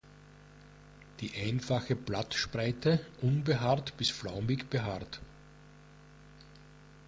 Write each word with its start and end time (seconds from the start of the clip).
Die 1.19 1.31
einfache 1.35 1.95
Blattspreite 1.95 3.05
unbehaart 3.21 3.95
bis 3.97 4.09
flaumig 4.09 4.67
behaart. 4.67 5.21